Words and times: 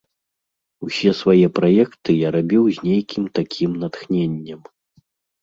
Усе 0.87 1.11
свае 1.21 1.47
праекты 1.57 2.15
я 2.27 2.33
рабіў 2.37 2.63
з 2.79 2.87
нейкім 2.87 3.23
такім 3.41 3.79
натхненнем. 3.85 4.59